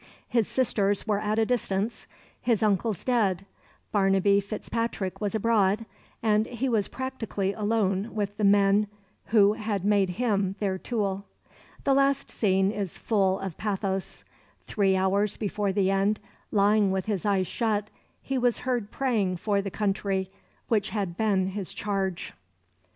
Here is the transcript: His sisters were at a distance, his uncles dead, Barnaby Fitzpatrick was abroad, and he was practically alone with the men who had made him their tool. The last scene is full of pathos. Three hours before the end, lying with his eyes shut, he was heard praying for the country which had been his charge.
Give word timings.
His 0.27 0.47
sisters 0.47 1.05
were 1.05 1.19
at 1.19 1.37
a 1.37 1.45
distance, 1.45 2.07
his 2.41 2.63
uncles 2.63 3.03
dead, 3.05 3.45
Barnaby 3.91 4.39
Fitzpatrick 4.39 5.21
was 5.21 5.35
abroad, 5.35 5.85
and 6.23 6.47
he 6.47 6.67
was 6.67 6.87
practically 6.87 7.53
alone 7.53 8.15
with 8.15 8.35
the 8.37 8.43
men 8.43 8.87
who 9.25 9.53
had 9.53 9.85
made 9.85 10.09
him 10.09 10.55
their 10.57 10.79
tool. 10.79 11.25
The 11.83 11.93
last 11.93 12.31
scene 12.31 12.71
is 12.71 12.97
full 12.97 13.37
of 13.41 13.57
pathos. 13.59 14.23
Three 14.65 14.95
hours 14.97 15.37
before 15.37 15.71
the 15.71 15.91
end, 15.91 16.19
lying 16.51 16.89
with 16.89 17.05
his 17.05 17.23
eyes 17.23 17.45
shut, 17.45 17.91
he 18.23 18.39
was 18.39 18.57
heard 18.65 18.89
praying 18.89 19.37
for 19.37 19.61
the 19.61 19.69
country 19.69 20.31
which 20.67 20.89
had 20.89 21.15
been 21.15 21.49
his 21.49 21.75
charge. 21.75 22.33